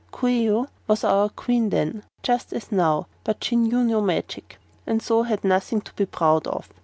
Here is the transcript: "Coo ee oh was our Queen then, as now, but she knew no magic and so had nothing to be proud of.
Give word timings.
"Coo 0.09 0.25
ee 0.29 0.49
oh 0.49 0.65
was 0.87 1.03
our 1.03 1.29
Queen 1.29 1.69
then, 1.69 2.03
as 2.27 2.71
now, 2.71 3.05
but 3.23 3.43
she 3.43 3.55
knew 3.55 3.83
no 3.83 4.01
magic 4.01 4.57
and 4.87 4.99
so 4.99 5.21
had 5.21 5.43
nothing 5.43 5.79
to 5.79 5.93
be 5.93 6.07
proud 6.07 6.47
of. 6.47 6.69